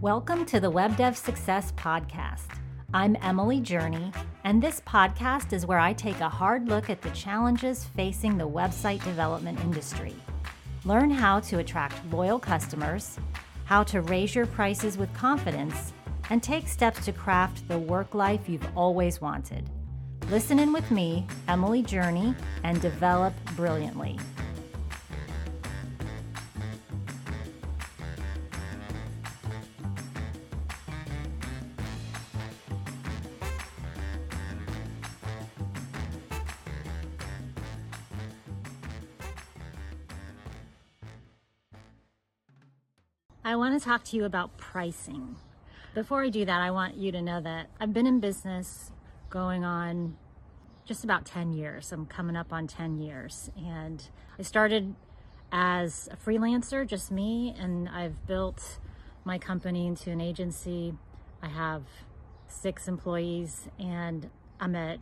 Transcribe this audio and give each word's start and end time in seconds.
Welcome 0.00 0.46
to 0.46 0.60
the 0.60 0.70
Web 0.70 0.96
Dev 0.96 1.14
Success 1.14 1.72
Podcast. 1.72 2.46
I'm 2.94 3.18
Emily 3.20 3.60
Journey, 3.60 4.12
and 4.44 4.62
this 4.62 4.80
podcast 4.80 5.52
is 5.52 5.66
where 5.66 5.78
I 5.78 5.92
take 5.92 6.20
a 6.20 6.28
hard 6.28 6.70
look 6.70 6.88
at 6.88 7.02
the 7.02 7.10
challenges 7.10 7.84
facing 7.84 8.38
the 8.38 8.48
website 8.48 9.04
development 9.04 9.60
industry. 9.60 10.16
Learn 10.86 11.10
how 11.10 11.40
to 11.40 11.58
attract 11.58 12.02
loyal 12.10 12.38
customers, 12.38 13.18
how 13.66 13.82
to 13.82 14.00
raise 14.00 14.34
your 14.34 14.46
prices 14.46 14.96
with 14.96 15.12
confidence, 15.12 15.92
and 16.30 16.42
take 16.42 16.66
steps 16.66 17.04
to 17.04 17.12
craft 17.12 17.68
the 17.68 17.78
work 17.78 18.14
life 18.14 18.48
you've 18.48 18.74
always 18.74 19.20
wanted. 19.20 19.68
Listen 20.30 20.58
in 20.58 20.72
with 20.72 20.90
me, 20.90 21.26
Emily 21.46 21.82
Journey, 21.82 22.34
and 22.64 22.80
develop 22.80 23.34
brilliantly. 23.54 24.18
I 43.42 43.56
want 43.56 43.80
to 43.80 43.82
talk 43.82 44.04
to 44.04 44.16
you 44.16 44.26
about 44.26 44.58
pricing. 44.58 45.36
Before 45.94 46.22
I 46.22 46.28
do 46.28 46.44
that, 46.44 46.60
I 46.60 46.70
want 46.70 46.96
you 46.96 47.10
to 47.10 47.22
know 47.22 47.40
that 47.40 47.68
I've 47.80 47.94
been 47.94 48.06
in 48.06 48.20
business 48.20 48.92
going 49.30 49.64
on 49.64 50.18
just 50.84 51.04
about 51.04 51.24
10 51.24 51.54
years. 51.54 51.90
I'm 51.90 52.04
coming 52.04 52.36
up 52.36 52.52
on 52.52 52.66
10 52.66 52.98
years. 52.98 53.50
And 53.56 54.06
I 54.38 54.42
started 54.42 54.94
as 55.50 56.06
a 56.12 56.16
freelancer, 56.16 56.86
just 56.86 57.10
me, 57.10 57.54
and 57.58 57.88
I've 57.88 58.26
built 58.26 58.78
my 59.24 59.38
company 59.38 59.86
into 59.86 60.10
an 60.10 60.20
agency. 60.20 60.92
I 61.42 61.48
have 61.48 61.84
six 62.46 62.88
employees, 62.88 63.68
and 63.78 64.28
I'm 64.60 64.76
at 64.76 64.98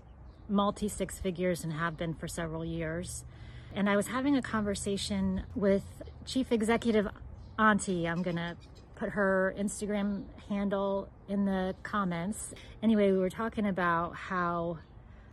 multi 0.49 0.89
six 0.89 1.19
figures 1.19 1.65
and 1.65 1.73
have 1.73 1.97
been 1.97 2.15
for 2.15 2.29
several 2.29 2.65
years. 2.65 3.25
And 3.75 3.91
I 3.91 3.97
was 3.97 4.07
having 4.07 4.37
a 4.37 4.43
conversation 4.43 5.43
with 5.57 6.05
Chief 6.25 6.53
Executive 6.53 7.09
Auntie. 7.59 8.07
I'm 8.07 8.23
to 8.37 8.57
put 8.95 9.11
her 9.11 9.55
Instagram 9.59 10.25
handle 10.49 11.09
in 11.29 11.45
the 11.45 11.75
comments. 11.83 12.55
Anyway, 12.83 13.11
we 13.11 13.19
were 13.19 13.31
talking 13.31 13.67
about 13.67 14.15
how 14.15 14.79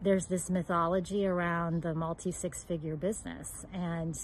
there's 0.02 0.26
this 0.26 0.50
mythology 0.50 1.26
around 1.26 1.84
the 1.84 1.94
multi 1.94 2.32
six 2.32 2.64
figure 2.64 2.96
business. 2.96 3.66
And 3.72 4.16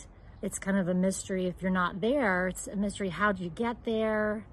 it's 0.42 0.58
kind 0.58 0.78
of 0.78 0.88
a 0.88 0.96
mystery 0.96 1.46
if 1.46 1.62
you're 1.62 1.72
not 1.72 2.02
there. 2.02 2.48
It's 2.48 2.68
a 2.68 2.76
mystery 2.76 3.10
how 3.10 3.32
do 3.32 3.44
you 3.44 3.52
get 3.52 3.84
there? 3.86 4.46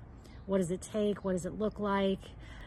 What 0.44 0.58
does 0.58 0.70
it 0.70 0.82
take? 0.82 1.24
What 1.24 1.32
does 1.32 1.46
it 1.46 1.58
look 1.58 1.80
like? 1.80 2.20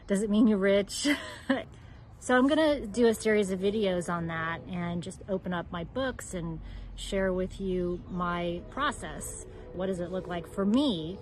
Does 0.08 0.24
it 0.24 0.30
mean 0.30 0.48
you're 0.48 0.58
rich? 0.58 1.08
so 2.20 2.36
I'm 2.36 2.48
going 2.48 2.82
to 2.82 2.88
do 2.88 3.08
a 3.08 3.14
series 3.14 3.52
of 3.52 3.60
videos 3.60 4.12
on 4.12 4.28
that 4.28 4.62
and 4.68 5.04
just 5.04 5.22
open 5.30 5.54
up 5.54 5.72
my 5.72 5.84
books 5.84 6.34
and 6.34 6.60
share 6.96 7.32
with 7.32 7.62
you 7.62 8.02
my 8.10 8.62
process. 8.72 9.46
What 9.74 9.88
does 9.88 10.00
it 10.00 10.12
look 10.12 10.28
like 10.28 10.48
for 10.48 10.66
me 10.66 11.18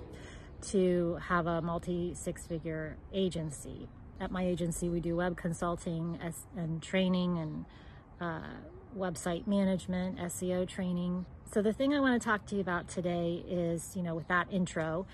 to 0.70 1.20
have 1.28 1.48
a 1.48 1.62
multi 1.62 2.14
six 2.14 2.46
figure 2.46 2.98
agency? 3.14 3.88
At 4.20 4.32
my 4.32 4.46
agency, 4.46 4.90
we 4.90 5.00
do 5.00 5.16
web 5.16 5.38
consulting 5.38 6.20
and 6.58 6.82
training 6.82 7.38
and 7.38 7.66
uh, 8.20 8.58
website 8.98 9.48
management, 9.48 10.18
SEO 10.18 10.68
training. 10.68 11.26
So, 11.52 11.62
the 11.62 11.74
thing 11.74 11.94
I 11.94 12.00
want 12.00 12.22
to 12.22 12.26
talk 12.26 12.46
to 12.48 12.56
you 12.56 12.62
about 12.62 12.90
today 12.90 13.44
is, 13.48 13.96
you 13.96 14.04
know, 14.04 14.16
with 14.16 14.28
that 14.28 14.48
intro, 14.52 15.06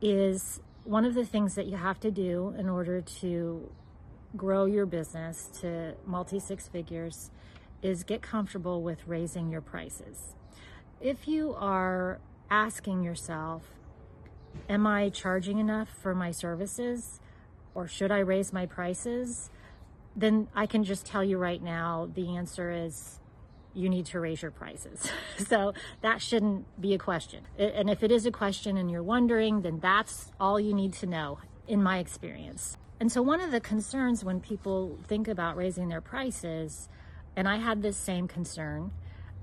is 0.00 0.60
one 0.84 1.04
of 1.04 1.14
the 1.14 1.24
things 1.24 1.54
that 1.54 1.66
you 1.66 1.76
have 1.76 2.00
to 2.00 2.10
do 2.10 2.54
in 2.58 2.68
order 2.68 3.00
to 3.00 3.70
grow 4.36 4.64
your 4.64 4.86
business 4.86 5.48
to 5.60 5.94
multi 6.06 6.38
six 6.38 6.68
figures 6.68 7.30
is 7.82 8.04
get 8.04 8.22
comfortable 8.22 8.82
with 8.82 9.06
raising 9.06 9.50
your 9.50 9.60
prices. 9.60 10.34
If 11.00 11.26
you 11.26 11.54
are 11.54 12.20
asking 12.50 13.02
yourself, 13.02 13.62
Am 14.68 14.86
I 14.86 15.08
charging 15.10 15.58
enough 15.58 15.88
for 15.88 16.14
my 16.14 16.32
services? 16.32 17.20
Or 17.74 17.86
should 17.86 18.10
I 18.10 18.18
raise 18.18 18.52
my 18.52 18.66
prices? 18.66 19.50
Then 20.16 20.48
I 20.54 20.66
can 20.66 20.82
just 20.82 21.06
tell 21.06 21.22
you 21.22 21.38
right 21.38 21.62
now 21.62 22.10
the 22.12 22.36
answer 22.36 22.70
is 22.70 23.20
you 23.74 23.88
need 23.88 24.06
to 24.06 24.18
raise 24.18 24.42
your 24.42 24.50
prices. 24.50 25.08
so 25.38 25.72
that 26.02 26.20
shouldn't 26.20 26.66
be 26.80 26.94
a 26.94 26.98
question. 26.98 27.44
And 27.58 27.88
if 27.88 28.02
it 28.02 28.10
is 28.10 28.26
a 28.26 28.32
question 28.32 28.76
and 28.76 28.90
you're 28.90 29.02
wondering, 29.02 29.62
then 29.62 29.78
that's 29.80 30.32
all 30.40 30.58
you 30.58 30.74
need 30.74 30.92
to 30.94 31.06
know, 31.06 31.38
in 31.68 31.82
my 31.82 31.98
experience. 31.98 32.76
And 32.98 33.10
so, 33.10 33.22
one 33.22 33.40
of 33.40 33.50
the 33.50 33.60
concerns 33.60 34.24
when 34.24 34.40
people 34.40 34.98
think 35.06 35.26
about 35.26 35.56
raising 35.56 35.88
their 35.88 36.02
prices, 36.02 36.88
and 37.34 37.48
I 37.48 37.56
had 37.56 37.80
this 37.80 37.96
same 37.96 38.28
concern, 38.28 38.90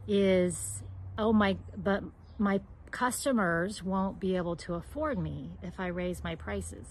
is 0.07 0.83
oh 1.17 1.33
my, 1.33 1.57
but 1.75 2.03
my 2.37 2.61
customers 2.91 3.83
won't 3.83 4.19
be 4.19 4.35
able 4.35 4.55
to 4.55 4.75
afford 4.75 5.17
me 5.17 5.51
if 5.61 5.79
I 5.79 5.87
raise 5.87 6.23
my 6.23 6.35
prices. 6.35 6.87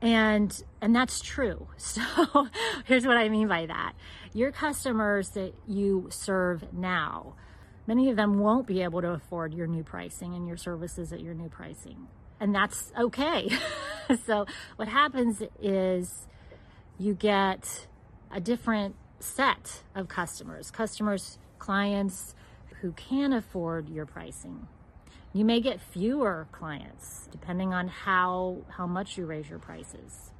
And 0.00 0.62
and 0.80 0.94
that's 0.94 1.20
true. 1.20 1.68
So 1.78 2.48
here's 2.84 3.06
what 3.06 3.16
I 3.16 3.28
mean 3.28 3.48
by 3.48 3.66
that. 3.66 3.92
Your 4.32 4.50
customers 4.50 5.30
that 5.30 5.54
you 5.66 6.08
serve 6.10 6.72
now, 6.72 7.34
many 7.86 8.10
of 8.10 8.16
them 8.16 8.38
won't 8.38 8.66
be 8.66 8.82
able 8.82 9.00
to 9.02 9.10
afford 9.10 9.54
your 9.54 9.66
new 9.66 9.82
pricing 9.82 10.34
and 10.34 10.46
your 10.46 10.56
services 10.56 11.12
at 11.12 11.20
your 11.20 11.34
new 11.34 11.48
pricing. 11.48 12.08
And 12.40 12.54
that's 12.54 12.92
okay. 12.98 13.48
so 14.26 14.46
what 14.76 14.88
happens 14.88 15.42
is 15.60 16.26
you 16.98 17.14
get 17.14 17.86
a 18.32 18.40
different 18.40 18.96
set 19.20 19.82
of 19.94 20.08
customers, 20.08 20.70
customers, 20.70 21.38
clients 21.58 22.34
who 22.80 22.92
can 22.92 23.32
afford 23.32 23.88
your 23.88 24.06
pricing 24.06 24.66
you 25.32 25.44
may 25.44 25.60
get 25.60 25.80
fewer 25.80 26.46
clients 26.52 27.28
depending 27.30 27.72
on 27.72 27.88
how 27.88 28.58
how 28.68 28.86
much 28.86 29.16
you 29.16 29.26
raise 29.26 29.48
your 29.48 29.58
prices. 29.58 30.30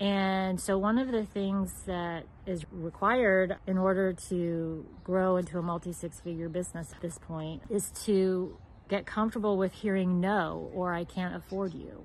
And 0.00 0.60
so 0.60 0.78
one 0.78 0.98
of 0.98 1.12
the 1.12 1.24
things 1.24 1.72
that 1.86 2.24
is 2.44 2.64
required 2.72 3.56
in 3.68 3.78
order 3.78 4.12
to 4.30 4.84
grow 5.04 5.36
into 5.36 5.58
a 5.58 5.62
multi 5.62 5.92
six 5.92 6.18
figure 6.20 6.48
business 6.48 6.90
at 6.92 7.00
this 7.00 7.18
point 7.18 7.62
is 7.70 7.92
to 8.06 8.56
get 8.88 9.06
comfortable 9.06 9.56
with 9.56 9.72
hearing 9.72 10.20
no 10.20 10.70
or 10.74 10.92
I 10.92 11.04
can't 11.04 11.36
afford 11.36 11.72
you. 11.72 12.04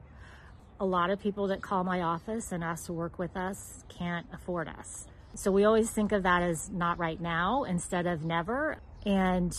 A 0.80 0.86
lot 0.86 1.10
of 1.10 1.20
people 1.20 1.48
that 1.48 1.64
call 1.64 1.84
my 1.84 2.02
office 2.02 2.52
and 2.52 2.64
ask 2.64 2.86
to 2.86 2.94
work 2.94 3.18
with 3.18 3.36
us 3.36 3.84
can't 3.90 4.28
afford 4.32 4.68
us. 4.68 5.08
So 5.34 5.52
we 5.52 5.66
always 5.66 5.90
think 5.90 6.12
of 6.12 6.24
that 6.24 6.44
as 6.44 6.70
not 6.70 7.00
right 7.00 7.20
now 7.20 7.64
instead 7.64 8.06
of 8.06 8.24
never. 8.24 8.78
And 9.06 9.52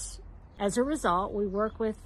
as 0.61 0.77
a 0.77 0.83
result, 0.83 1.33
we 1.33 1.47
work 1.47 1.81
with 1.81 1.97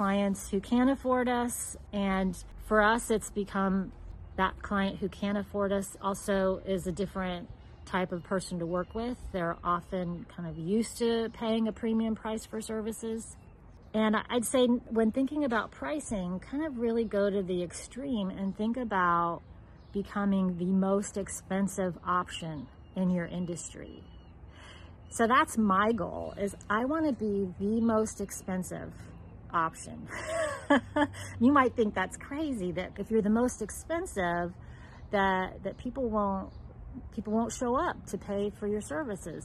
clients 0.00 0.48
who 0.48 0.60
can 0.60 0.88
afford 0.88 1.28
us. 1.28 1.76
And 1.92 2.34
for 2.66 2.80
us, 2.80 3.10
it's 3.10 3.28
become 3.28 3.92
that 4.38 4.54
client 4.62 4.96
who 4.96 5.10
can 5.10 5.36
afford 5.36 5.72
us 5.74 5.94
also 6.00 6.62
is 6.64 6.86
a 6.86 6.92
different 6.92 7.50
type 7.84 8.10
of 8.10 8.24
person 8.24 8.58
to 8.60 8.64
work 8.64 8.94
with. 8.94 9.18
They're 9.32 9.58
often 9.62 10.24
kind 10.34 10.48
of 10.48 10.56
used 10.56 10.96
to 11.00 11.28
paying 11.34 11.68
a 11.68 11.72
premium 11.72 12.14
price 12.14 12.46
for 12.46 12.62
services. 12.62 13.36
And 13.92 14.16
I'd 14.30 14.46
say 14.46 14.68
when 14.88 15.10
thinking 15.10 15.44
about 15.44 15.70
pricing, 15.70 16.40
kind 16.40 16.64
of 16.64 16.78
really 16.78 17.04
go 17.04 17.28
to 17.28 17.42
the 17.42 17.62
extreme 17.62 18.30
and 18.30 18.56
think 18.56 18.78
about 18.78 19.42
becoming 19.92 20.56
the 20.56 20.72
most 20.72 21.18
expensive 21.18 21.98
option 22.06 22.66
in 22.96 23.10
your 23.10 23.26
industry. 23.26 24.02
So 25.10 25.26
that's 25.26 25.58
my 25.58 25.92
goal 25.92 26.32
is 26.38 26.54
I 26.70 26.86
want 26.86 27.04
to 27.04 27.12
be 27.12 27.52
the 27.58 27.82
most 27.82 28.22
expensive 28.22 28.94
option. 29.52 30.08
you 31.40 31.52
might 31.52 31.74
think 31.76 31.94
that's 31.94 32.16
crazy 32.16 32.72
that 32.72 32.92
if 32.98 33.10
you're 33.10 33.22
the 33.22 33.30
most 33.30 33.62
expensive 33.62 34.52
that 35.10 35.62
that 35.64 35.76
people 35.78 36.08
won't 36.08 36.52
people 37.12 37.32
won't 37.32 37.52
show 37.52 37.76
up 37.76 38.04
to 38.06 38.18
pay 38.18 38.50
for 38.58 38.66
your 38.66 38.80
services. 38.80 39.44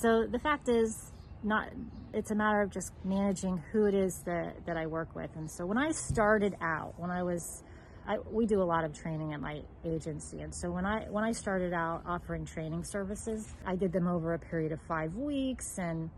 So 0.00 0.26
the 0.30 0.38
fact 0.38 0.68
is 0.68 1.12
not 1.42 1.68
it's 2.12 2.30
a 2.30 2.34
matter 2.34 2.62
of 2.62 2.70
just 2.70 2.92
managing 3.04 3.62
who 3.72 3.86
it 3.86 3.94
is 3.94 4.22
that 4.26 4.66
that 4.66 4.76
I 4.76 4.86
work 4.86 5.14
with. 5.14 5.30
And 5.36 5.50
so 5.50 5.66
when 5.66 5.78
I 5.78 5.90
started 5.90 6.54
out, 6.60 6.94
when 6.96 7.10
I 7.10 7.22
was 7.22 7.62
I, 8.08 8.18
we 8.30 8.46
do 8.46 8.62
a 8.62 8.64
lot 8.64 8.84
of 8.84 8.92
training 8.92 9.32
at 9.32 9.40
my 9.40 9.62
agency, 9.84 10.40
and 10.40 10.54
so 10.54 10.70
when 10.70 10.86
I 10.86 11.06
when 11.10 11.24
I 11.24 11.32
started 11.32 11.72
out 11.72 12.02
offering 12.06 12.44
training 12.44 12.84
services, 12.84 13.52
I 13.66 13.74
did 13.74 13.92
them 13.92 14.06
over 14.06 14.34
a 14.34 14.38
period 14.38 14.72
of 14.72 14.80
five 14.86 15.14
weeks 15.14 15.78
and 15.78 16.10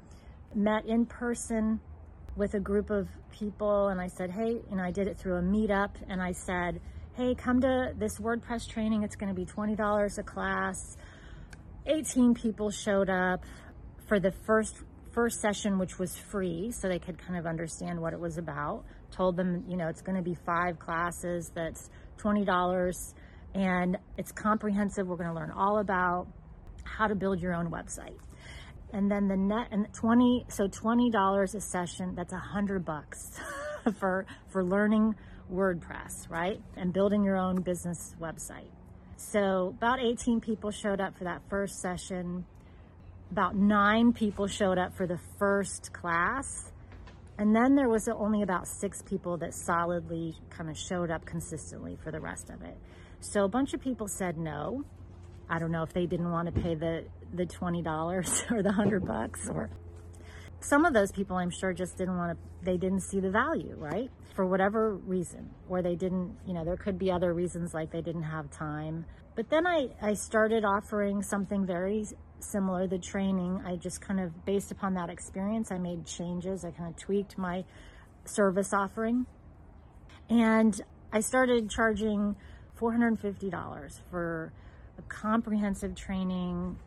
met 0.55 0.85
in 0.87 1.07
person 1.07 1.81
with 2.39 2.55
a 2.55 2.61
group 2.61 2.91
of 2.91 3.09
people 3.31 3.89
and 3.89 4.01
I 4.01 4.07
said, 4.07 4.31
hey, 4.31 4.61
you 4.71 4.77
know, 4.77 4.83
I 4.83 4.91
did 4.91 5.09
it 5.09 5.19
through 5.19 5.37
a 5.37 5.43
meetup 5.43 5.91
and 6.09 6.23
I 6.23 6.33
said, 6.33 6.81
hey, 7.15 7.35
come 7.35 7.61
to 7.61 7.93
this 7.99 8.19
WordPress 8.19 8.69
training. 8.69 9.03
It's 9.03 9.17
going 9.17 9.29
to 9.29 9.35
be 9.35 9.45
$20 9.45 10.19
a 10.19 10.23
class. 10.23 10.97
18 11.87 12.35
people 12.35 12.71
showed 12.71 13.11
up 13.11 13.45
for 14.07 14.21
the 14.21 14.33
first 14.47 14.77
first 15.11 15.41
session 15.41 15.79
which 15.79 15.99
was 15.99 16.17
free 16.17 16.71
so 16.71 16.87
they 16.87 16.99
could 16.99 17.19
kind 17.19 17.39
of 17.39 17.47
understand 17.47 17.99
what 17.99 18.13
it 18.13 18.21
was 18.21 18.37
about 18.37 18.85
told 19.11 19.37
them 19.37 19.65
you 19.67 19.77
know 19.77 19.89
it's 19.89 20.03
going 20.03 20.15
to 20.15 20.23
be 20.23 20.37
five 20.47 20.79
classes 20.79 21.51
that's 21.55 21.89
$20 22.19 23.15
and 23.55 23.97
it's 24.17 24.33
comprehensive. 24.33 25.07
We're 25.07 25.17
going 25.17 25.31
to 25.31 25.35
learn 25.35 25.51
all 25.51 25.79
about 25.79 26.27
how 26.85 27.07
to 27.07 27.15
build 27.15 27.41
your 27.41 27.55
own 27.55 27.71
website. 27.71 28.17
And 28.93 29.11
then 29.11 29.29
the 29.29 29.37
net 29.37 29.69
and 29.71 29.87
20 29.93 30.47
so 30.49 30.67
$20 30.67 31.55
a 31.55 31.61
session, 31.61 32.15
that's 32.15 32.33
a 32.33 32.37
100 32.37 32.85
bucks 32.85 33.39
for 33.99 34.27
for 34.49 34.65
learning 34.65 35.15
WordPress, 35.53 36.31
right? 36.31 36.61
And 36.77 36.93
building 36.93 37.25
your 37.25 37.37
own 37.37 37.63
business 37.63 38.15
website. 38.21 38.71
So 39.17 39.75
about 39.77 40.01
18 40.01 40.41
people 40.41 40.71
showed 40.71 41.01
up 41.01 41.17
for 41.19 41.25
that 41.25 41.43
first 41.51 41.81
session. 41.81 42.45
About 43.31 43.57
nine 43.57 44.13
people 44.13 44.47
showed 44.47 44.79
up 44.79 44.97
for 44.97 45.07
the 45.07 45.19
first 45.39 45.93
class. 45.93 46.73
And 47.39 47.55
then 47.55 47.75
there 47.75 47.89
was 47.89 48.09
only 48.09 48.43
about 48.43 48.67
six 48.67 49.03
people 49.03 49.37
that 49.39 49.55
solidly 49.55 50.35
kind 50.51 50.71
of 50.71 50.77
showed 50.77 51.11
up 51.11 51.25
consistently 51.25 51.97
for 52.03 52.11
the 52.11 52.21
rest 52.21 52.51
of 52.51 52.63
it. 52.63 52.77
So 53.21 53.45
a 53.45 53.49
bunch 53.49 53.75
of 53.75 53.81
people 53.81 54.09
said 54.09 54.39
no. 54.39 54.85
I 55.51 55.59
don't 55.59 55.71
know 55.71 55.83
if 55.83 55.93
they 55.93 56.07
didn't 56.07 56.31
want 56.31 56.55
to 56.55 56.61
pay 56.61 56.75
the, 56.75 57.05
the 57.33 57.47
$20 57.47 58.51
or 58.51 58.63
the 58.63 58.69
100 58.69 59.07
bucks 59.07 59.49
or 59.49 59.71
some 60.61 60.85
of 60.85 60.93
those 60.93 61.13
people 61.13 61.37
I'm 61.37 61.51
sure 61.51 61.73
just 61.73 61.97
didn't 61.97 62.17
want 62.17 62.37
to, 62.37 62.65
they 62.65 62.77
didn't 62.77 63.01
see 63.01 63.21
the 63.21 63.31
value, 63.31 63.75
right? 63.77 64.11
For 64.35 64.47
whatever 64.47 64.97
reason, 64.97 65.51
or 65.69 65.83
they 65.83 65.95
didn't, 65.95 66.37
you 66.47 66.55
know, 66.55 66.65
there 66.65 66.77
could 66.77 66.99
be 66.99 67.11
other 67.11 67.33
reasons 67.33 67.75
like 67.75 67.91
they 67.91 68.03
didn't 68.03 68.25
have 68.25 68.51
time. 68.51 69.05
But 69.37 69.51
then 69.51 69.67
I, 69.67 69.89
I 70.03 70.15
started 70.15 70.65
offering 70.65 71.23
something 71.23 71.65
very 71.65 72.07
similar, 72.41 72.87
the 72.87 72.99
training. 72.99 73.63
I 73.65 73.77
just 73.77 74.01
kind 74.01 74.21
of, 74.21 74.45
based 74.45 74.73
upon 74.73 74.95
that 74.95 75.11
experience, 75.11 75.71
I 75.71 75.79
made 75.79 76.07
changes. 76.07 76.65
I 76.65 76.71
kind 76.73 76.91
of 76.91 76.97
tweaked 76.97 77.39
my 77.39 77.65
service 78.25 78.73
offering. 78.73 79.27
And 80.29 80.81
I 81.13 81.21
started 81.21 81.71
charging 81.71 82.37
$450 82.81 84.01
for 84.11 84.53
a 84.99 85.03
comprehensive 85.03 85.95
training 85.95 86.79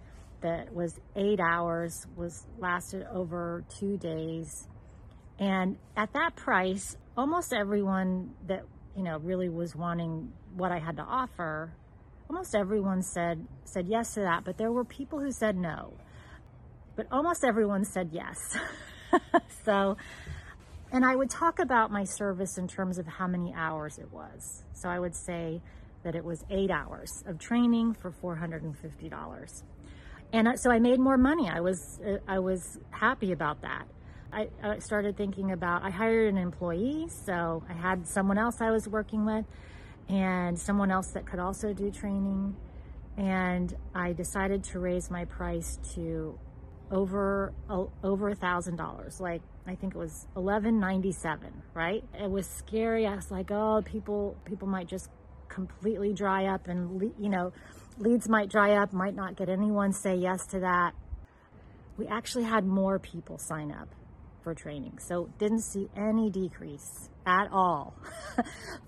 that 0.41 0.73
was 0.73 0.99
eight 1.15 1.39
hours, 1.39 2.05
was 2.15 2.45
lasted 2.59 3.05
over 3.11 3.63
two 3.69 3.97
days. 3.97 4.67
And 5.39 5.77
at 5.95 6.13
that 6.13 6.35
price, 6.35 6.97
almost 7.15 7.53
everyone 7.53 8.31
that, 8.47 8.63
you 8.95 9.03
know, 9.03 9.17
really 9.19 9.49
was 9.49 9.75
wanting 9.75 10.31
what 10.55 10.71
I 10.71 10.79
had 10.79 10.97
to 10.97 11.03
offer, 11.03 11.73
almost 12.29 12.55
everyone 12.55 13.01
said 13.01 13.45
said 13.65 13.87
yes 13.87 14.13
to 14.13 14.21
that, 14.21 14.43
but 14.45 14.57
there 14.57 14.71
were 14.71 14.85
people 14.85 15.19
who 15.19 15.31
said 15.31 15.55
no. 15.55 15.93
But 16.95 17.07
almost 17.11 17.43
everyone 17.43 17.85
said 17.85 18.09
yes. 18.11 18.37
so 19.65 19.97
and 20.91 21.05
I 21.05 21.15
would 21.15 21.29
talk 21.29 21.59
about 21.59 21.91
my 21.91 22.03
service 22.03 22.57
in 22.57 22.67
terms 22.67 22.97
of 22.97 23.07
how 23.07 23.27
many 23.27 23.53
hours 23.53 23.97
it 23.97 24.11
was. 24.11 24.63
So 24.73 24.89
I 24.89 24.99
would 24.99 25.15
say 25.15 25.61
that 26.03 26.15
it 26.15 26.24
was 26.24 26.44
eight 26.50 26.71
hours 26.71 27.24
of 27.27 27.39
training 27.39 27.94
for 27.94 28.12
$450 28.12 29.63
and 30.33 30.59
so 30.59 30.71
I 30.71 30.80
made 30.80 31.00
more 31.00 31.18
money. 31.18 31.50
I 31.50 31.59
was 31.59 32.00
uh, 32.06 32.18
I 32.27 32.39
was 32.39 32.80
happy 32.92 33.31
about 33.31 33.62
that. 33.62 33.86
I, 34.33 34.48
I, 34.63 34.80
started 34.80 35.18
thinking 35.18 35.51
about 35.51 35.83
I 35.83 35.89
hired 35.89 36.30
an 36.33 36.38
employee, 36.38 37.07
so 37.09 37.63
I 37.69 37.74
had 37.74 38.07
someone 38.07 38.38
else 38.38 38.62
I 38.62 38.71
was 38.71 38.88
working 38.88 39.25
with, 39.25 39.45
and 40.07 40.57
someone 40.57 40.89
else 40.89 41.07
that 41.12 41.25
could 41.25 41.39
also 41.39 41.74
do 41.74 41.92
training, 41.92 42.56
and 43.18 43.75
I 43.94 44.13
decided 44.13 44.63
to 44.65 44.80
raise 44.80 45.12
my 45.12 45.25
price 45.25 45.80
to 45.95 46.39
over 46.92 47.53
uh, 47.69 47.86
over 48.03 48.30
a 48.30 48.36
thousand 48.36 48.77
dollars. 48.77 49.19
Like 49.19 49.42
I 49.68 49.75
think 49.75 49.95
it 49.95 50.00
was 50.00 50.27
eleven 50.38 50.80
ninety 50.80 51.12
seven. 51.12 51.62
Right? 51.74 52.03
It 52.13 52.31
was 52.31 52.48
scary. 52.48 53.06
I 53.06 53.15
was 53.15 53.31
like, 53.31 53.51
oh, 53.51 53.81
people 53.83 54.38
people 54.45 54.68
might 54.69 54.88
just 54.88 55.09
completely 55.53 56.13
dry 56.13 56.45
up 56.45 56.68
and 56.68 57.01
you 57.19 57.30
know 57.30 57.51
leads 57.98 58.27
might 58.27 58.50
dry 58.50 58.81
up, 58.81 58.94
might 58.94 59.15
not 59.15 59.36
get 59.36 59.50
anyone 59.50 59.94
say 59.94 60.15
yes 60.15 60.45
to 60.48 60.59
that. 60.62 60.94
We 61.98 62.07
actually 62.07 62.45
had 62.45 62.65
more 62.65 62.98
people 62.98 63.38
sign 63.38 63.71
up 63.71 63.89
for 64.44 64.56
training. 64.56 64.98
So 65.00 65.30
didn't 65.38 65.62
see 65.62 65.88
any 65.95 66.30
decrease 66.30 67.09
at 67.25 67.48
all 67.51 67.94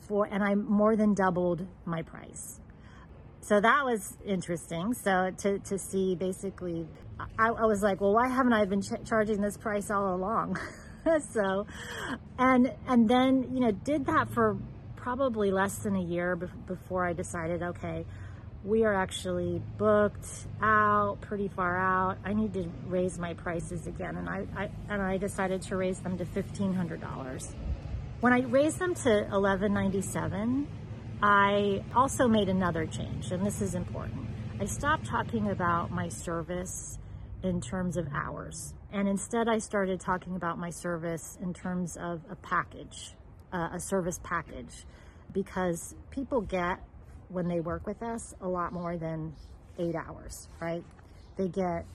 for 0.07 0.25
and 0.25 0.43
I 0.43 0.55
more 0.55 0.95
than 0.95 1.13
doubled 1.13 1.67
my 1.85 2.01
price. 2.01 2.59
So 3.41 3.59
that 3.59 3.83
was 3.83 4.17
interesting. 4.25 4.93
So 4.93 5.29
to, 5.39 5.59
to 5.59 5.77
see 5.77 6.15
basically, 6.15 6.87
I, 7.37 7.49
I 7.49 7.65
was 7.65 7.81
like, 7.83 7.99
well, 7.99 8.13
why 8.13 8.29
haven't 8.29 8.53
I 8.53 8.63
been 8.65 8.81
ch- 8.81 9.05
charging 9.05 9.41
this 9.41 9.57
price 9.57 9.91
all 9.91 10.15
along? 10.15 10.57
so, 11.33 11.67
and, 12.39 12.73
and 12.87 13.09
then, 13.09 13.49
you 13.53 13.59
know, 13.59 13.71
did 13.71 14.05
that 14.05 14.29
for 14.33 14.57
probably 15.03 15.51
less 15.51 15.79
than 15.79 15.97
a 15.97 16.01
year 16.01 16.33
before 16.65 17.05
I 17.05 17.11
decided, 17.11 17.61
okay, 17.61 18.05
we 18.63 18.85
are 18.85 18.93
actually 18.93 19.61
booked 19.77 20.47
out 20.61 21.17
pretty 21.19 21.49
far 21.49 21.77
out. 21.77 22.17
I 22.23 22.33
need 22.33 22.53
to 22.53 22.69
raise 22.85 23.19
my 23.19 23.33
prices 23.33 23.85
again. 23.85 24.15
And 24.15 24.29
I, 24.29 24.47
I 24.55 24.69
and 24.87 25.01
I 25.01 25.17
decided 25.17 25.61
to 25.63 25.75
raise 25.75 25.99
them 25.99 26.17
to 26.17 26.23
$1,500. 26.23 27.53
When 28.21 28.31
I 28.31 28.43
raised 28.43 28.79
them 28.79 28.95
to 28.95 29.27
1,197, 29.29 30.67
I 31.21 31.83
also 31.93 32.29
made 32.29 32.47
another 32.47 32.85
change, 32.85 33.31
and 33.33 33.45
this 33.45 33.61
is 33.61 33.75
important. 33.75 34.25
I 34.61 34.65
stopped 34.65 35.05
talking 35.05 35.49
about 35.49 35.91
my 35.91 36.07
service 36.07 36.97
in 37.43 37.59
terms 37.59 37.97
of 37.97 38.07
hours. 38.13 38.73
And 38.93 39.09
instead, 39.09 39.49
I 39.49 39.57
started 39.57 39.99
talking 39.99 40.37
about 40.37 40.57
my 40.57 40.69
service 40.69 41.37
in 41.41 41.53
terms 41.53 41.97
of 41.97 42.21
a 42.29 42.35
package, 42.37 43.15
uh, 43.53 43.69
a 43.73 43.79
service 43.79 44.19
package, 44.23 44.85
because 45.31 45.95
people 46.11 46.41
get 46.41 46.79
when 47.29 47.47
they 47.47 47.59
work 47.59 47.87
with 47.87 48.01
us 48.03 48.33
a 48.41 48.47
lot 48.47 48.73
more 48.73 48.97
than 48.97 49.33
eight 49.79 49.95
hours, 49.95 50.47
right? 50.59 50.83
They 51.37 51.47
get, 51.47 51.85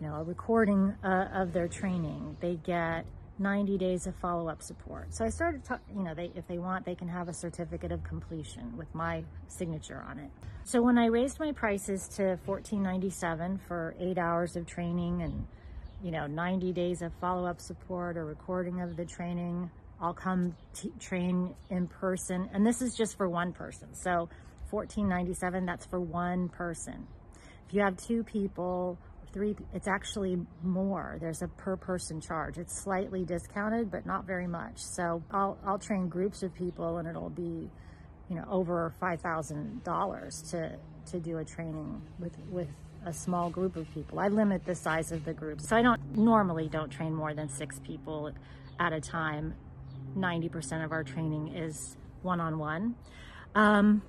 you 0.00 0.06
know, 0.06 0.16
a 0.16 0.22
recording 0.22 0.94
uh, 1.02 1.28
of 1.32 1.52
their 1.52 1.68
training. 1.68 2.36
They 2.40 2.56
get 2.56 3.04
90 3.38 3.76
days 3.78 4.06
of 4.06 4.14
follow-up 4.16 4.62
support. 4.62 5.12
So 5.14 5.24
I 5.24 5.28
started, 5.28 5.64
to, 5.66 5.80
you 5.94 6.02
know, 6.02 6.14
they, 6.14 6.30
if 6.34 6.46
they 6.46 6.58
want, 6.58 6.86
they 6.86 6.94
can 6.94 7.08
have 7.08 7.28
a 7.28 7.34
certificate 7.34 7.92
of 7.92 8.02
completion 8.02 8.76
with 8.76 8.92
my 8.94 9.24
signature 9.48 10.04
on 10.08 10.18
it. 10.18 10.30
So 10.64 10.80
when 10.82 10.98
I 10.98 11.06
raised 11.06 11.38
my 11.38 11.52
prices 11.52 12.08
to 12.16 12.38
14.97 12.46 13.60
for 13.60 13.94
eight 14.00 14.18
hours 14.18 14.56
of 14.56 14.66
training 14.66 15.22
and, 15.22 15.46
you 16.02 16.10
know, 16.10 16.26
90 16.26 16.72
days 16.72 17.02
of 17.02 17.12
follow-up 17.20 17.60
support 17.60 18.16
or 18.16 18.24
recording 18.24 18.80
of 18.80 18.96
the 18.96 19.04
training, 19.04 19.70
I'll 20.00 20.14
come 20.14 20.54
train 21.00 21.54
in 21.70 21.86
person. 21.88 22.48
And 22.52 22.66
this 22.66 22.82
is 22.82 22.94
just 22.94 23.16
for 23.16 23.28
one 23.28 23.52
person. 23.52 23.94
So 23.94 24.28
14.97 24.70 25.66
that's 25.66 25.86
for 25.86 26.00
one 26.00 26.48
person. 26.48 27.06
If 27.68 27.74
you 27.74 27.80
have 27.82 27.96
two 27.96 28.24
people 28.24 28.98
three 29.32 29.56
it's 29.74 29.88
actually 29.88 30.38
more. 30.62 31.18
There's 31.20 31.42
a 31.42 31.48
per 31.48 31.76
person 31.76 32.20
charge. 32.20 32.58
It's 32.58 32.82
slightly 32.82 33.24
discounted 33.24 33.90
but 33.90 34.06
not 34.06 34.26
very 34.26 34.46
much. 34.46 34.78
So 34.78 35.22
i'll 35.30 35.58
i'll 35.66 35.78
train 35.78 36.08
groups 36.08 36.42
of 36.42 36.54
people 36.54 36.98
and 36.98 37.08
it'll 37.08 37.30
be 37.30 37.70
you 38.28 38.36
know 38.36 38.44
over 38.50 38.92
five 39.00 39.20
thousand 39.20 39.82
dollars 39.84 40.42
to 40.50 40.76
to 41.10 41.20
do 41.20 41.38
a 41.38 41.44
training 41.44 42.02
with 42.18 42.36
with 42.50 42.68
a 43.04 43.12
small 43.12 43.50
group 43.50 43.76
of 43.76 43.88
people. 43.94 44.18
I 44.18 44.28
limit 44.28 44.64
the 44.64 44.74
size 44.74 45.12
of 45.12 45.24
the 45.24 45.32
group. 45.32 45.60
So 45.60 45.76
i 45.76 45.82
don't 45.82 46.16
normally 46.16 46.68
don't 46.68 46.90
train 46.90 47.14
more 47.14 47.34
than 47.34 47.48
six 47.48 47.78
people 47.80 48.32
at 48.78 48.92
a 48.92 49.00
time 49.00 49.54
90% 50.16 50.84
of 50.84 50.92
our 50.92 51.04
training 51.04 51.54
is 51.54 51.96
one-on-one 52.22 52.94
um, 53.54 54.02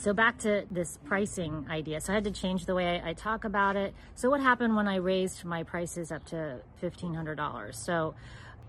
so 0.00 0.14
back 0.14 0.38
to 0.38 0.64
this 0.70 0.98
pricing 1.04 1.66
idea. 1.68 2.00
So 2.00 2.12
I 2.12 2.14
had 2.14 2.24
to 2.24 2.30
change 2.30 2.64
the 2.64 2.74
way 2.74 3.00
I, 3.00 3.10
I 3.10 3.12
talk 3.12 3.44
about 3.44 3.76
it. 3.76 3.94
So 4.14 4.30
what 4.30 4.40
happened 4.40 4.74
when 4.74 4.88
I 4.88 4.96
raised 4.96 5.44
my 5.44 5.62
prices 5.62 6.10
up 6.10 6.24
to 6.26 6.60
$1,500? 6.80 7.74
So 7.74 8.14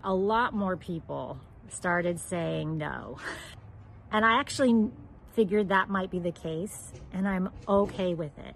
a 0.03 0.13
lot 0.13 0.53
more 0.53 0.75
people 0.75 1.39
started 1.70 2.20
saying 2.20 2.77
no. 2.77 3.18
And 4.13 4.25
I 4.25 4.41
actually 4.41 4.91
figured 5.36 5.70
that 5.70 5.88
might 5.88 6.12
be 6.12 6.20
the 6.20 6.34
case 6.34 6.91
and 7.13 7.25
I'm 7.25 7.50
okay 7.65 8.13
with 8.13 8.38
it 8.38 8.56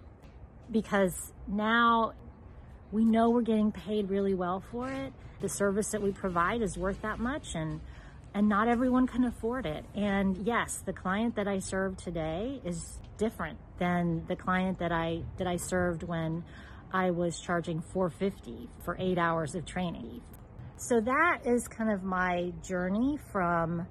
because 0.70 1.32
now 1.48 2.12
we 2.96 3.04
know 3.04 3.30
we're 3.30 3.42
getting 3.42 3.74
paid 3.74 4.10
really 4.10 4.34
well 4.34 4.64
for 4.72 4.90
it. 4.90 5.12
The 5.42 5.50
service 5.50 5.90
that 5.90 6.02
we 6.02 6.14
provide 6.14 6.62
is 6.62 6.78
worth 6.78 7.02
that 7.02 7.20
much 7.20 7.54
and 7.54 7.82
and 8.34 8.50
not 8.50 8.68
everyone 8.68 9.06
can 9.06 9.26
afford 9.26 9.66
it. 9.66 9.86
And 9.96 10.38
yes, 10.46 10.82
the 10.86 10.92
client 10.94 11.36
that 11.36 11.48
I 11.48 11.60
serve 11.60 11.96
today 11.98 12.62
is 12.66 13.00
different 13.18 13.58
than 13.80 14.26
the 14.28 14.36
client 14.38 14.80
that 14.80 14.94
I 14.94 15.24
that 15.38 15.46
I 15.46 15.58
served 15.58 16.04
when 16.04 16.46
I 16.94 17.12
was 17.12 17.38
charging 17.38 17.82
450 17.82 18.70
for 18.86 18.96
8 18.98 19.18
hours 19.18 19.56
of 19.56 19.66
training. 19.66 20.22
So 20.78 21.02
that 21.02 21.40
is 21.46 21.68
kind 21.68 21.92
of 21.92 22.04
my 22.04 22.54
journey 22.64 23.20
from 23.30 23.86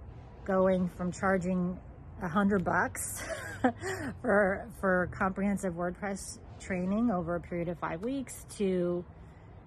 going 0.46 0.88
from 0.96 1.12
charging 1.12 1.78
a 2.22 2.28
hundred 2.28 2.64
bucks 2.64 3.22
for 4.22 4.68
for 4.80 5.08
comprehensive 5.12 5.74
WordPress 5.74 6.38
training 6.60 7.10
over 7.10 7.36
a 7.36 7.40
period 7.40 7.68
of 7.68 7.78
five 7.78 8.02
weeks 8.02 8.46
to 8.56 9.04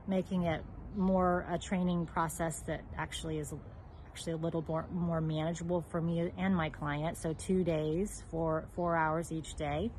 making 0.08 0.44
it 0.44 0.64
more 0.96 1.46
a 1.50 1.58
training 1.58 2.06
process 2.06 2.62
that 2.62 2.82
actually 2.98 3.38
is 3.38 3.54
actually 4.08 4.34
a 4.34 4.38
little 4.38 4.64
more, 4.68 4.88
more 4.92 5.22
manageable 5.22 5.86
for 5.92 6.02
me 6.02 6.32
and 6.38 6.56
my 6.56 6.70
client. 6.70 7.18
So 7.18 7.34
two 7.34 7.64
days 7.64 8.24
for 8.32 8.68
four 8.74 8.96
hours 8.96 9.32
each 9.32 9.54
day 9.56 9.92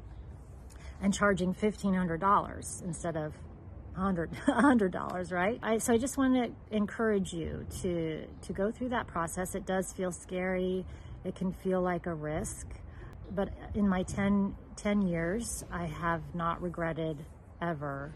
and 1.01 1.15
charging 1.15 1.55
$1,500 1.55 2.85
instead 2.85 3.17
of 3.17 3.33
hundred 3.95 4.93
dollars, 4.93 5.33
right? 5.33 5.59
I, 5.63 5.79
so 5.79 5.93
I 5.93 5.99
just 5.99 6.17
want 6.17 6.35
to 6.35 6.77
encourage 6.77 7.33
you 7.33 7.67
to 7.83 8.27
to 8.43 8.53
go 8.53 8.71
through 8.71 8.91
that 8.91 9.09
process. 9.09 9.57
It 9.57 9.67
does 9.67 9.93
feel 9.93 10.13
scary. 10.13 10.87
It 11.25 11.35
can 11.35 11.53
feel 11.53 11.83
like 11.83 12.07
a 12.07 12.15
risk, 12.15 12.69
but 13.35 13.51
in 13.75 13.89
my 13.89 14.03
10, 14.03 14.55
10 14.77 15.03
years, 15.03 15.65
I 15.71 15.87
have 15.87 16.23
not 16.35 16.63
regretted 16.63 17.25
ever 17.61 18.13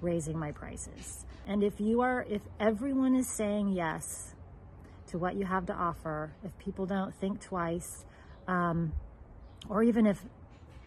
raising 0.00 0.38
my 0.38 0.52
prices. 0.52 1.24
And 1.46 1.62
if 1.62 1.80
you 1.80 2.00
are, 2.02 2.24
if 2.28 2.42
everyone 2.58 3.14
is 3.16 3.28
saying 3.28 3.68
yes 3.68 4.34
to 5.08 5.18
what 5.18 5.34
you 5.34 5.44
have 5.44 5.66
to 5.66 5.74
offer, 5.74 6.32
if 6.44 6.56
people 6.58 6.86
don't 6.86 7.14
think 7.14 7.40
twice, 7.40 8.04
um, 8.46 8.92
or 9.68 9.82
even 9.82 10.06
if 10.06 10.22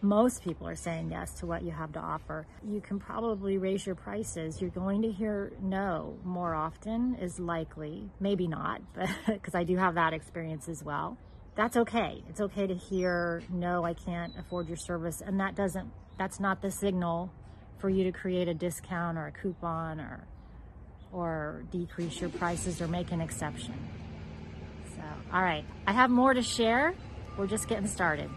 most 0.04 0.44
people 0.44 0.68
are 0.68 0.76
saying 0.76 1.10
yes 1.10 1.32
to 1.40 1.46
what 1.46 1.62
you 1.62 1.70
have 1.70 1.92
to 1.92 1.98
offer. 1.98 2.46
You 2.62 2.80
can 2.80 2.98
probably 2.98 3.58
raise 3.58 3.86
your 3.86 3.94
prices. 3.94 4.60
You're 4.60 4.70
going 4.70 5.02
to 5.02 5.10
hear 5.10 5.52
no 5.60 6.18
more 6.24 6.54
often, 6.54 7.16
is 7.16 7.40
likely. 7.40 8.10
Maybe 8.20 8.46
not, 8.46 8.82
because 9.26 9.54
I 9.54 9.64
do 9.64 9.76
have 9.76 9.94
that 9.94 10.12
experience 10.12 10.68
as 10.68 10.84
well. 10.84 11.16
That's 11.56 11.76
okay. 11.76 12.22
It's 12.28 12.40
okay 12.40 12.66
to 12.66 12.74
hear 12.74 13.42
no, 13.48 13.84
I 13.84 13.94
can't 13.94 14.32
afford 14.38 14.68
your 14.68 14.76
service. 14.76 15.22
And 15.24 15.38
that 15.40 15.54
doesn't, 15.54 15.88
that's 16.18 16.40
not 16.40 16.62
the 16.62 16.70
signal 16.70 17.32
for 17.78 17.88
you 17.88 18.04
to 18.04 18.12
create 18.12 18.48
a 18.48 18.54
discount 18.54 19.18
or 19.18 19.26
a 19.26 19.32
coupon 19.32 20.00
or 20.00 20.26
or 21.12 21.62
decrease 21.70 22.20
your 22.20 22.28
prices 22.30 22.82
or 22.82 22.88
make 22.88 23.12
an 23.12 23.20
exception. 23.20 23.74
So, 24.96 25.02
all 25.32 25.42
right, 25.42 25.64
I 25.86 25.92
have 25.92 26.10
more 26.10 26.34
to 26.34 26.42
share. 26.42 26.94
We're 27.38 27.46
just 27.46 27.68
getting 27.68 27.86
started. 27.86 28.28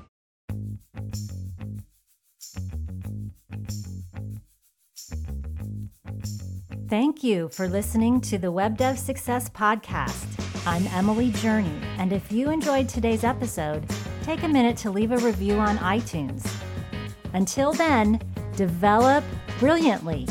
Thank 6.88 7.24
you 7.24 7.50
for 7.50 7.68
listening 7.68 8.22
to 8.22 8.38
the 8.38 8.52
Web 8.52 8.78
Dev 8.78 8.98
Success 8.98 9.50
Podcast. 9.50 10.37
I'm 10.68 10.86
Emily 10.88 11.32
Journey, 11.32 11.80
and 11.98 12.12
if 12.12 12.30
you 12.30 12.50
enjoyed 12.50 12.90
today's 12.90 13.24
episode, 13.24 13.86
take 14.24 14.44
a 14.44 14.50
minute 14.50 14.76
to 14.80 14.92
leave 14.92 15.14
a 15.14 15.18
review 15.20 15.60
on 15.60 15.78
iTunes. 15.78 16.46
Until 17.32 17.72
then, 17.72 18.20
develop 18.58 19.24
brilliantly 19.60 20.28